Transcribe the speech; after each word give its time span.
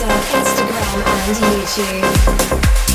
Facebook, 0.00 0.40
Instagram, 0.40 0.96
and 1.04 1.36
YouTube. 1.36 2.89